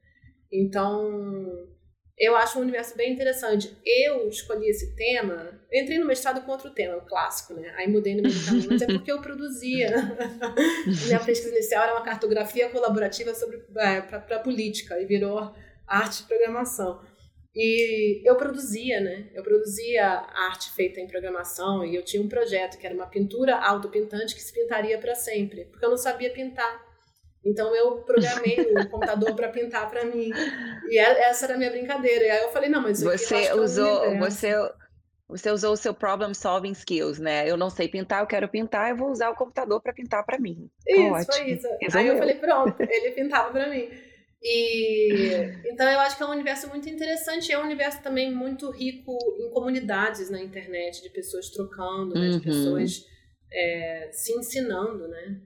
[0.52, 1.68] Então,
[2.18, 3.76] eu acho um universo bem interessante.
[3.86, 7.74] Eu escolhi esse tema, entrei no mestrado com outro tema, o clássico, né?
[7.78, 9.90] Aí mudei no meio do caminho, mas é porque eu produzia.
[11.08, 15.54] Minha pesquisa inicial era uma cartografia colaborativa sobre é, para política e virou
[15.88, 17.02] arte e programação.
[17.56, 19.30] E eu produzia, né?
[19.34, 23.56] Eu produzia arte feita em programação e eu tinha um projeto que era uma pintura
[23.56, 26.84] autopintante que se pintaria para sempre, porque eu não sabia pintar.
[27.46, 30.32] Então eu programei o computador para pintar para mim.
[30.90, 32.26] E é, essa era a minha brincadeira.
[32.26, 34.52] E aí eu falei, não, mas você usou, você
[35.28, 37.50] você usou o seu problem solving skills, né?
[37.50, 40.38] Eu não sei pintar, eu quero pintar, eu vou usar o computador para pintar para
[40.38, 40.70] mim.
[40.88, 41.34] Isso, Ótimo.
[41.34, 41.68] foi isso.
[41.82, 42.00] Resolveu.
[42.00, 43.90] Aí eu falei, pronto, ele pintava para mim.
[44.48, 45.32] E
[45.66, 49.18] então eu acho que é um universo muito interessante, é um universo também muito rico
[49.40, 52.42] em comunidades na internet, de pessoas trocando, né, de uhum.
[52.42, 53.04] pessoas
[53.52, 55.42] é, se ensinando, né?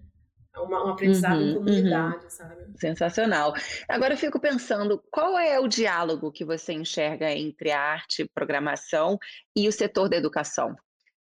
[0.58, 2.30] Uma, um aprendizado uhum, em comunidade, uhum.
[2.30, 2.56] sabe?
[2.78, 3.54] Sensacional.
[3.88, 9.18] Agora eu fico pensando, qual é o diálogo que você enxerga entre a arte, programação
[9.56, 10.76] e o setor da educação?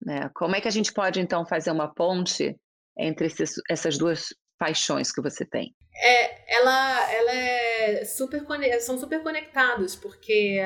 [0.02, 0.32] Né?
[0.34, 2.56] Como é que a gente pode então fazer uma ponte
[2.98, 5.76] entre esses, essas duas paixões que você tem?
[6.02, 7.59] É, ela, ela é
[8.06, 8.46] super
[8.80, 10.60] são super conectados, porque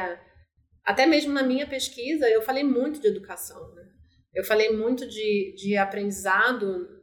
[0.84, 3.84] até mesmo na minha pesquisa eu falei muito de educação, né?
[4.34, 7.02] Eu falei muito de, de aprendizado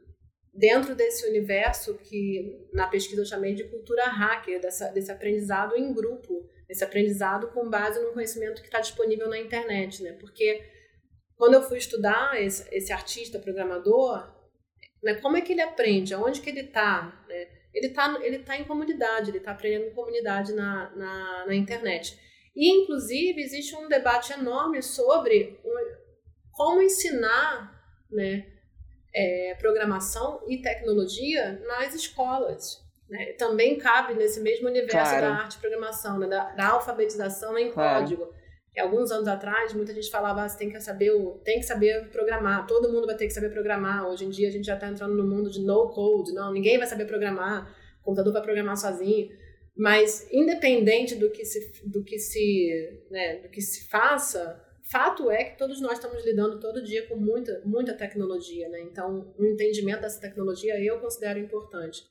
[0.53, 5.93] dentro desse universo que na pesquisa eu chamei de cultura hacker, dessa, desse aprendizado em
[5.93, 10.13] grupo, esse aprendizado com base no conhecimento que está disponível na internet, né?
[10.13, 10.61] Porque
[11.35, 14.29] quando eu fui estudar esse, esse artista programador,
[15.01, 15.15] né?
[15.15, 16.13] Como é que ele aprende?
[16.13, 17.23] Aonde que ele está?
[17.27, 17.47] Né?
[17.73, 22.17] Ele está ele tá em comunidade, ele está aprendendo em comunidade na, na, na, internet.
[22.55, 25.57] E, inclusive, existe um debate enorme sobre
[26.51, 27.81] como ensinar
[28.11, 28.45] né,
[29.15, 32.81] é, programação e tecnologia nas escolas.
[33.09, 33.33] Né?
[33.33, 35.27] Também cabe nesse mesmo universo claro.
[35.27, 36.27] da arte e programação, né?
[36.27, 38.01] da, da alfabetização em claro.
[38.01, 38.40] código
[38.79, 41.11] alguns anos atrás muita gente falava ah, tem que saber
[41.43, 44.07] tem que saber programar todo mundo vai ter que saber programar.
[44.07, 46.77] Hoje em dia a gente já está entrando no mundo de no code não ninguém
[46.77, 49.29] vai saber programar o computador vai programar sozinho.
[49.75, 55.45] Mas independente do que se do que se né, do que se faça fato é
[55.45, 58.81] que todos nós estamos lidando todo dia com muita muita tecnologia né?
[58.81, 62.03] Então o entendimento dessa tecnologia eu considero importante.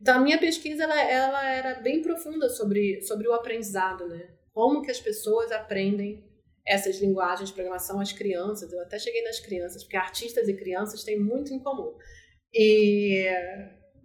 [0.00, 4.82] Então a minha pesquisa ela, ela era bem profunda sobre sobre o aprendizado né como
[4.82, 6.24] que as pessoas aprendem
[6.66, 8.72] essas linguagens de programação às crianças.
[8.72, 11.94] Eu até cheguei nas crianças, porque artistas e crianças têm muito em comum.
[12.52, 13.24] E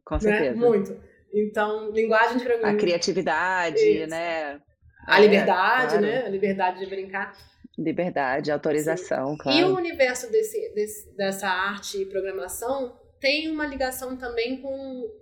[0.05, 0.51] com né, certeza.
[0.51, 0.55] Né?
[0.55, 1.03] Muito.
[1.33, 2.77] Então, linguagem de programação.
[2.77, 4.09] A criatividade, Isso.
[4.11, 4.61] né?
[5.07, 6.01] A liberdade, é, claro.
[6.01, 6.23] né?
[6.23, 7.35] A liberdade de brincar.
[7.75, 9.37] Liberdade, autorização, Sim.
[9.39, 9.57] claro.
[9.57, 14.69] E o universo desse, desse, dessa arte e programação tem uma ligação também com,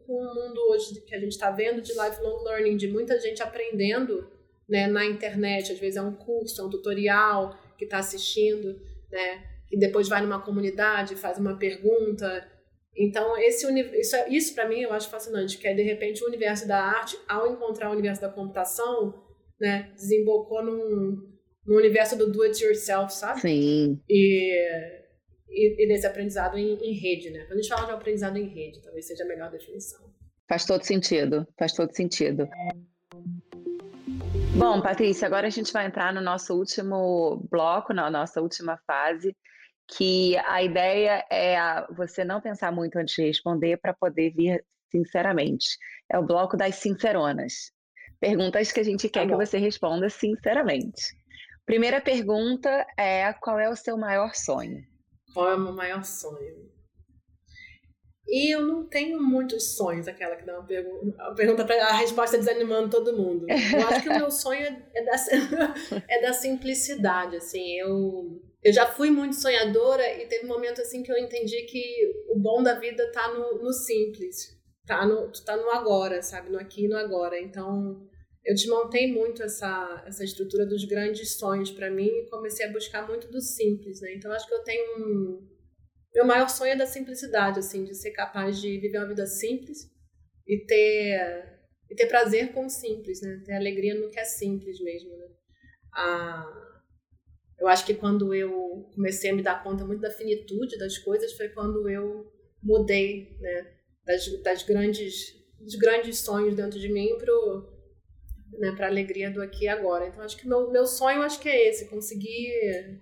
[0.06, 3.42] com o mundo hoje que a gente está vendo de lifelong learning, de muita gente
[3.42, 4.30] aprendendo
[4.72, 8.80] né, na internet, às vezes é um curso, é um tutorial que está assistindo,
[9.12, 12.48] né, e depois vai numa comunidade, faz uma pergunta.
[12.96, 13.68] Então, esse
[14.00, 17.18] isso, isso para mim eu acho fascinante, que é de repente o universo da arte,
[17.28, 19.22] ao encontrar o universo da computação,
[19.60, 21.30] né, desembocou num,
[21.68, 23.42] num universo do do it yourself, sabe?
[23.42, 24.02] Sim.
[24.10, 24.56] E,
[25.50, 27.42] e, desse aprendizado em, em, rede, né?
[27.42, 30.00] Quando a gente fala de aprendizado em rede, talvez seja a melhor definição.
[30.48, 32.48] Faz todo sentido, faz todo sentido.
[34.54, 39.36] Bom, Patrícia, agora a gente vai entrar no nosso último bloco, na nossa última fase,
[39.88, 41.56] que a ideia é
[41.94, 45.78] você não pensar muito antes de responder para poder vir sinceramente.
[46.12, 47.72] É o bloco das sinceronas.
[48.20, 51.02] Perguntas que a gente quer tá que você responda sinceramente.
[51.66, 54.84] Primeira pergunta é: qual é o seu maior sonho?
[55.34, 56.70] Qual é o meu maior sonho?
[58.28, 61.98] E eu não tenho muitos sonhos, aquela que dá uma pergunta, a pergunta para a
[61.98, 63.46] resposta desanimando todo mundo.
[63.50, 65.16] Eu acho que o meu sonho é da,
[66.08, 67.78] é da simplicidade, assim.
[67.78, 71.84] Eu, eu já fui muito sonhadora e teve um momento assim que eu entendi que
[72.30, 76.52] o bom da vida tá no, no simples, tá no, tá no agora, sabe?
[76.52, 77.40] No aqui e no agora.
[77.40, 78.08] Então,
[78.46, 83.08] eu desmontei muito essa, essa estrutura dos grandes sonhos para mim e comecei a buscar
[83.08, 84.14] muito do simples, né?
[84.16, 85.51] Então, acho que eu tenho um
[86.14, 89.90] meu maior sonho é da simplicidade, assim, de ser capaz de viver uma vida simples
[90.48, 93.42] e ter e ter prazer com o simples, né?
[93.46, 95.28] Ter alegria no que é simples mesmo, né?
[95.94, 96.82] Ah,
[97.60, 101.34] eu acho que quando eu comecei a me dar conta muito da finitude das coisas
[101.34, 102.32] foi quando eu
[102.64, 103.74] mudei, né?
[104.06, 107.70] Das, das grandes dos grandes sonhos dentro de mim pro
[108.58, 110.08] né, para alegria do aqui e agora.
[110.08, 113.02] Então acho que meu meu sonho acho que é esse, conseguir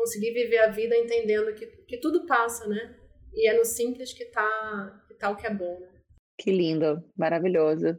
[0.00, 2.96] conseguir viver a vida entendendo que, que tudo passa, né?
[3.34, 5.78] E é no simples que tá, que tá o que é bom.
[6.38, 7.98] Que lindo, maravilhoso.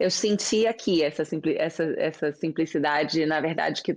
[0.00, 3.96] eu senti aqui essa, simpli essa, essa simplicidade, na verdade, que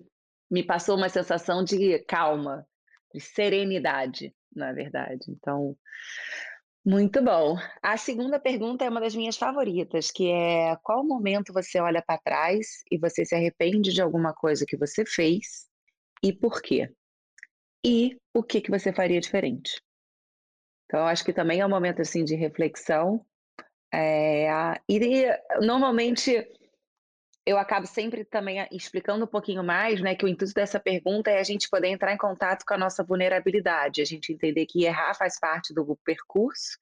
[0.51, 2.65] me passou uma sensação de calma,
[3.11, 5.25] de serenidade, na verdade.
[5.27, 5.75] Então,
[6.85, 7.57] muito bom.
[7.81, 12.21] A segunda pergunta é uma das minhas favoritas, que é qual momento você olha para
[12.21, 15.65] trás e você se arrepende de alguma coisa que você fez
[16.23, 16.91] e por quê?
[17.85, 19.79] E o que que você faria diferente?
[20.85, 23.23] Então, acho que também é um momento assim de reflexão.
[23.93, 24.49] É,
[24.89, 25.27] e
[25.61, 26.51] normalmente
[27.45, 31.39] eu acabo sempre também explicando um pouquinho mais, né, que o intuito dessa pergunta é
[31.39, 35.13] a gente poder entrar em contato com a nossa vulnerabilidade, a gente entender que errar
[35.13, 36.79] faz parte do percurso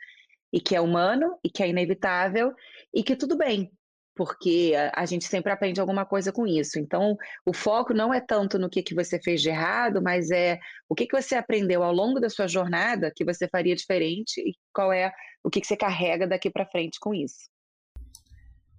[0.54, 2.54] e que é humano e que é inevitável
[2.94, 3.70] e que tudo bem,
[4.15, 6.80] porque a, gente sempre aprende alguma coisa com isso.
[6.80, 10.60] Então, o foco não é tanto no que, que você fez de errado, mas é
[10.88, 14.54] o que, que você aprendeu ao longo da sua jornada que você faria diferente e
[14.73, 15.12] qual é
[15.43, 17.49] o que, que você carrega daqui para frente com isso.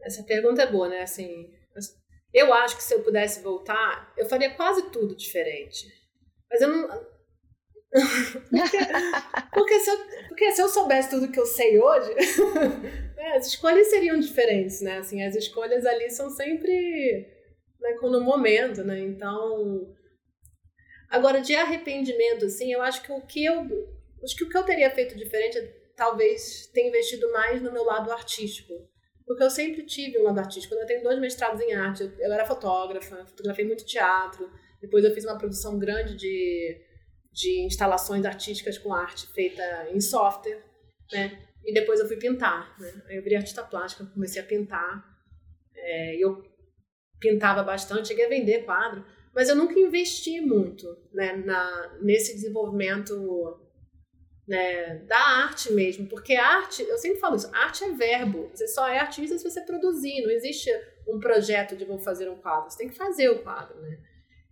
[0.03, 1.03] Essa pergunta é boa, né?
[1.03, 1.51] Assim,
[2.33, 5.87] eu acho que se eu pudesse voltar, eu faria quase tudo diferente.
[6.51, 7.15] Mas eu não.
[8.51, 8.79] porque,
[9.53, 12.13] porque, se eu, porque se eu soubesse tudo que eu sei hoje,
[13.25, 14.99] né, as escolhas seriam diferentes, né?
[14.99, 17.27] Assim, as escolhas ali são sempre
[17.81, 19.01] né, no momento, né?
[19.01, 19.95] Então.
[21.11, 23.67] Agora, de arrependimento, assim, eu acho que o que eu.
[24.23, 25.63] Acho que o que eu teria feito diferente é
[25.97, 28.73] talvez ter investido mais no meu lado artístico
[29.27, 30.75] porque eu sempre tive um lado artístico.
[30.75, 32.03] Eu tenho dois mestrados em arte.
[32.03, 34.51] Eu, eu era fotógrafa, fotografei muito teatro.
[34.81, 36.81] Depois eu fiz uma produção grande de,
[37.33, 40.63] de instalações artísticas com arte feita em software,
[41.11, 41.43] né?
[41.65, 43.03] E depois eu fui pintar, né?
[43.07, 45.05] Aí eu virei artista plástica, comecei a pintar.
[45.75, 46.45] É, eu
[47.19, 53.59] pintava bastante, cheguei a vender quadro, mas eu nunca investi muito né, na, nesse desenvolvimento
[54.47, 58.87] né, da arte mesmo, porque arte, eu sempre falo isso, arte é verbo, você só
[58.87, 60.71] é artista se você produzir, não existe
[61.09, 63.99] um projeto de vou fazer um quadro, você tem que fazer o quadro, né?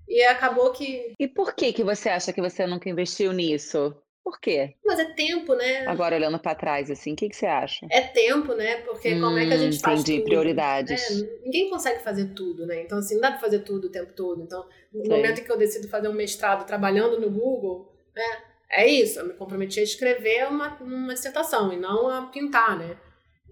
[0.08, 1.14] E acabou que...
[1.18, 3.94] E por que que você acha que você nunca investiu nisso?
[4.24, 4.74] Por quê?
[4.84, 5.84] Mas é tempo, né?
[5.86, 7.86] Agora olhando para trás, assim, o que, que você acha?
[7.90, 8.76] É tempo, né?
[8.82, 10.28] Porque hum, como é que a gente faz entendi, tudo?
[10.28, 11.20] prioridades.
[11.20, 11.28] Né?
[11.44, 12.82] Ninguém consegue fazer tudo, né?
[12.82, 14.42] Então, assim, não dá para fazer tudo o tempo todo.
[14.42, 15.10] Então, no Sim.
[15.10, 18.52] momento em que eu decido fazer um mestrado trabalhando no Google, né?
[18.72, 22.96] é isso, eu me comprometi a escrever uma, uma dissertação e não a pintar, né?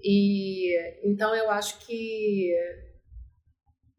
[0.02, 2.54] E então eu acho que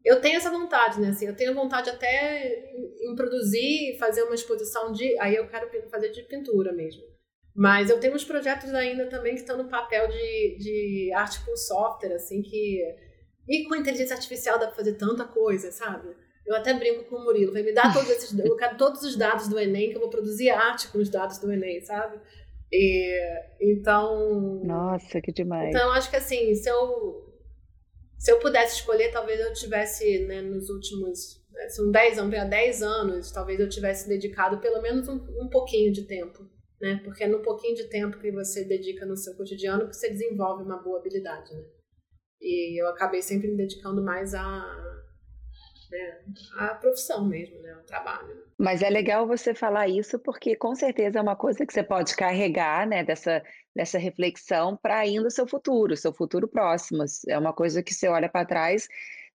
[0.04, 1.08] eu tenho essa vontade, né?
[1.08, 2.64] Assim, eu tenho vontade até
[3.00, 5.18] em produzir, fazer uma exposição de.
[5.18, 7.02] Aí eu quero fazer de pintura mesmo.
[7.54, 11.56] Mas eu tenho uns projetos ainda também que estão no papel de, de arte com
[11.56, 12.82] software, assim, que.
[13.48, 16.14] E com inteligência artificial dá para fazer tanta coisa, sabe?
[16.46, 19.16] Eu até brinco com o Murilo, vai me dar todos esses, eu quero todos os
[19.16, 22.18] dados do Enem, que eu vou produzir arte com os dados do Enem, sabe?
[22.72, 23.20] E,
[23.60, 24.60] então.
[24.64, 25.68] Nossa, que demais.
[25.68, 27.31] Então, acho que assim, se eu,
[28.22, 31.44] se eu pudesse escolher, talvez eu tivesse, né, nos últimos.
[31.50, 35.92] Né, são 10 anos, 10 anos, talvez eu tivesse dedicado pelo menos um, um pouquinho
[35.92, 36.48] de tempo.
[36.80, 37.00] Né?
[37.02, 40.62] Porque é no pouquinho de tempo que você dedica no seu cotidiano que você desenvolve
[40.62, 41.64] uma boa habilidade, né?
[42.40, 45.02] E eu acabei sempre me dedicando mais a
[45.92, 46.18] né,
[46.56, 48.42] a profissão mesmo, né, o trabalho.
[48.58, 52.16] Mas é legal você falar isso porque com certeza é uma coisa que você pode
[52.16, 53.42] carregar, né, dessa,
[53.74, 57.04] dessa reflexão para ainda o seu futuro, seu futuro próximo.
[57.28, 58.88] É uma coisa que você olha para trás,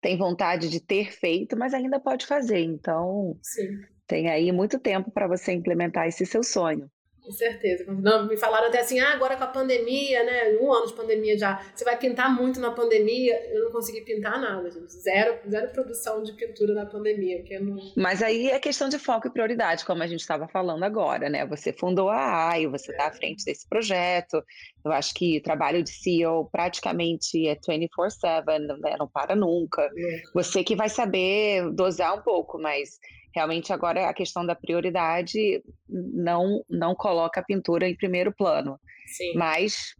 [0.00, 2.60] tem vontade de ter feito, mas ainda pode fazer.
[2.60, 3.80] Então, Sim.
[4.06, 6.90] tem aí muito tempo para você implementar esse seu sonho.
[7.24, 7.84] Com certeza.
[7.86, 10.58] Não, me falaram até assim, ah, agora com a pandemia, né?
[10.60, 11.62] Um ano de pandemia já.
[11.72, 13.40] Você vai pintar muito na pandemia.
[13.52, 14.92] Eu não consegui pintar nada, gente.
[14.92, 17.42] Zero, zero produção de pintura na pandemia.
[17.44, 17.76] Que não...
[17.96, 21.46] Mas aí é questão de foco e prioridade, como a gente estava falando agora, né?
[21.46, 23.06] Você fundou a AI, você está é.
[23.06, 24.42] à frente desse projeto.
[24.84, 28.44] Eu acho que o trabalho de CEO praticamente é 24-7,
[28.80, 28.96] né?
[28.98, 29.82] não para nunca.
[29.82, 30.22] É.
[30.34, 32.98] Você que vai saber dosar um pouco, mas
[33.34, 38.78] realmente agora a questão da prioridade não não coloca a pintura em primeiro plano.
[39.06, 39.34] Sim.
[39.34, 39.94] Mas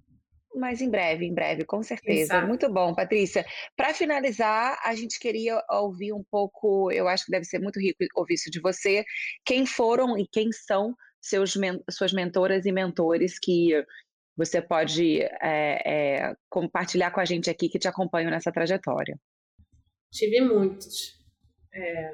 [0.54, 2.34] mas em breve, em breve, com certeza.
[2.34, 2.46] Exato.
[2.46, 3.44] Muito bom, Patrícia.
[3.76, 8.04] Para finalizar, a gente queria ouvir um pouco, eu acho que deve ser muito rico
[8.14, 9.04] ouvir isso de você.
[9.44, 11.54] Quem foram e quem são seus,
[11.90, 13.70] suas mentoras e mentores que
[14.36, 15.82] você pode é,
[16.22, 19.18] é, compartilhar com a gente aqui que te acompanham nessa trajetória?
[20.10, 21.18] Tive muitos.
[21.74, 22.12] É,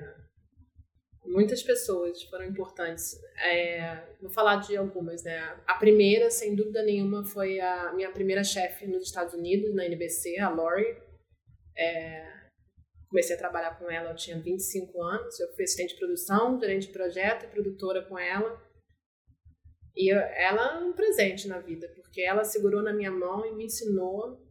[1.28, 3.18] muitas pessoas foram importantes.
[3.36, 5.38] É, vou falar de algumas, né?
[5.66, 10.38] A primeira, sem dúvida nenhuma, foi a minha primeira chefe nos Estados Unidos, na NBC,
[10.38, 10.96] a Lori.
[11.76, 12.26] É,
[13.08, 15.38] comecei a trabalhar com ela, eu tinha 25 anos.
[15.38, 18.60] Eu fui assistente de produção, gerente de projeto e produtora com ela.
[19.96, 23.64] E ela é um presente na vida, porque ela segurou na minha mão e me
[23.64, 24.47] ensinou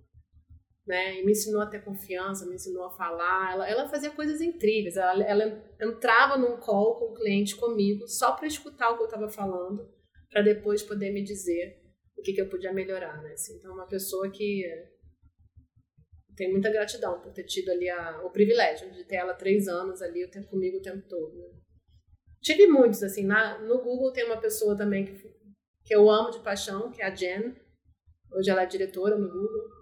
[0.88, 1.20] né?
[1.20, 3.54] E me ensinou a ter confiança, me ensinou a falar.
[3.54, 4.96] Ela, ela fazia coisas incríveis.
[4.96, 9.08] Ela, ela entrava num call com o cliente comigo só para escutar o que eu
[9.08, 9.88] estava falando,
[10.30, 11.84] para depois poder me dizer
[12.18, 13.34] o que, que eu podia melhorar, né?
[13.34, 14.64] Assim, então, uma pessoa que
[16.36, 20.02] tem muita gratidão por ter tido ali a, o privilégio de ter ela três anos
[20.02, 21.36] ali o tempo comigo o tempo todo.
[21.36, 21.50] Né?
[22.42, 25.14] Tive muitos, assim, na, no Google tem uma pessoa também que,
[25.84, 27.56] que eu amo de paixão, que é a Jen.
[28.32, 29.77] Hoje ela é diretora no Google.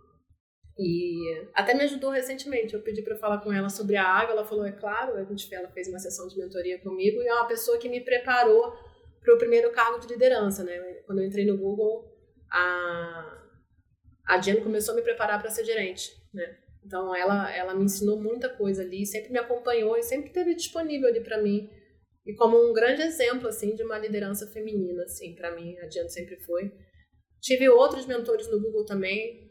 [0.78, 2.74] E até me ajudou recentemente.
[2.74, 4.34] Eu pedi para falar com ela sobre a água.
[4.34, 5.16] Ela falou: é claro.
[5.16, 8.02] A gente, ela fez uma sessão de mentoria comigo e é uma pessoa que me
[8.02, 8.74] preparou
[9.22, 10.64] para o primeiro cargo de liderança.
[10.64, 10.78] Né?
[11.06, 12.14] Quando eu entrei no Google,
[12.52, 13.42] a,
[14.28, 16.12] a Jen começou a me preparar para ser gerente.
[16.34, 16.58] Né?
[16.86, 21.08] Então ela, ela me ensinou muita coisa ali, sempre me acompanhou e sempre esteve disponível
[21.08, 21.70] ali para mim.
[22.26, 26.10] E como um grande exemplo assim de uma liderança feminina, assim, para mim, a Jen
[26.10, 26.72] sempre foi.
[27.42, 29.45] Tive outros mentores no Google também,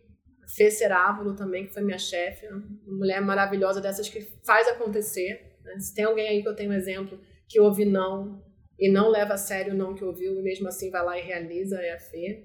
[0.47, 5.57] Fê Cerávulo também, que foi minha chefe, uma mulher maravilhosa dessas que faz acontecer.
[5.63, 5.79] Né?
[5.79, 7.19] Se tem alguém aí que eu tenho um exemplo
[7.49, 8.43] que ouve não
[8.79, 11.23] e não leva a sério o não que ouviu e mesmo assim vai lá e
[11.23, 12.45] realiza, é a Fê.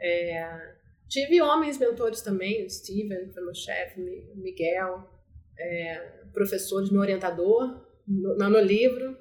[0.00, 0.82] É...
[1.08, 4.00] Tive homens mentores também, o Steven, que foi meu chefe,
[4.34, 5.08] Miguel,
[5.58, 6.24] é...
[6.32, 9.16] professores, meu orientador, no, no livro,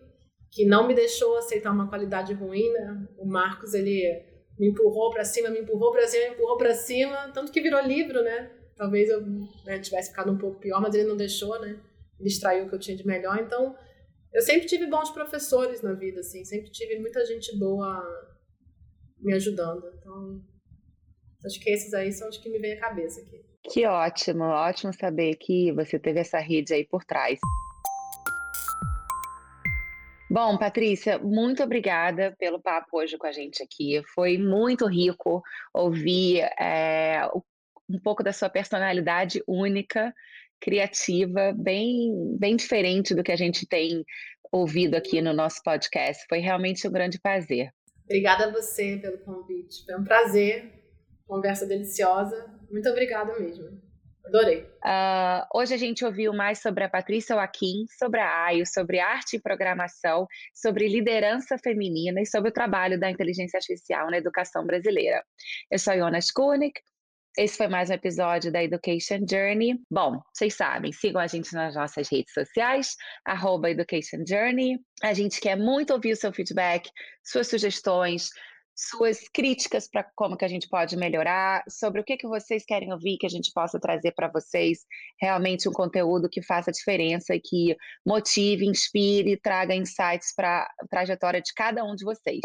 [0.52, 3.08] que não me deixou aceitar uma qualidade ruim, né?
[3.18, 4.31] O Marcos, ele
[4.62, 7.82] me empurrou para cima, me empurrou para cima, me empurrou para cima, tanto que virou
[7.82, 8.52] livro, né?
[8.76, 9.20] Talvez eu
[9.66, 11.82] né, tivesse ficado um pouco pior, mas ele não deixou, né?
[12.20, 13.40] Ele extraiu o que eu tinha de melhor.
[13.40, 13.76] Então,
[14.32, 18.04] eu sempre tive bons professores na vida, assim, sempre tive muita gente boa
[19.20, 19.84] me ajudando.
[19.98, 20.40] Então,
[21.44, 23.44] acho que esses aí são os que me vêm à cabeça aqui.
[23.64, 27.40] Que ótimo, ótimo saber que você teve essa rede aí por trás.
[30.34, 34.02] Bom, Patrícia, muito obrigada pelo papo hoje com a gente aqui.
[34.16, 37.30] Foi muito rico ouvir é,
[37.90, 40.14] um pouco da sua personalidade única,
[40.58, 44.06] criativa, bem, bem diferente do que a gente tem
[44.50, 46.26] ouvido aqui no nosso podcast.
[46.30, 47.70] Foi realmente um grande prazer.
[48.06, 49.84] Obrigada a você pelo convite.
[49.84, 50.82] Foi um prazer.
[51.28, 52.58] Conversa deliciosa.
[52.72, 53.82] Muito obrigada mesmo.
[54.32, 54.62] Adorei.
[54.62, 59.36] Uh, hoje a gente ouviu mais sobre a Patrícia Joaquim, sobre a AIO, sobre arte
[59.36, 60.26] e programação,
[60.56, 65.22] sobre liderança feminina e sobre o trabalho da inteligência artificial na educação brasileira.
[65.70, 66.80] Eu sou Jonas Kunik.
[67.38, 69.78] Esse foi mais um episódio da Education Journey.
[69.92, 74.80] Bom, vocês sabem, sigam a gente nas nossas redes sociais, arroba Education Journey.
[75.04, 76.90] A gente quer muito ouvir o seu feedback,
[77.22, 78.30] suas sugestões,
[78.90, 82.92] suas críticas para como que a gente pode melhorar, sobre o que, que vocês querem
[82.92, 84.80] ouvir que a gente possa trazer para vocês
[85.20, 87.76] realmente um conteúdo que faça diferença que
[88.06, 92.42] motive, inspire, traga insights para a trajetória de cada um de vocês.